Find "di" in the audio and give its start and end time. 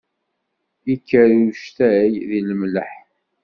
2.29-2.41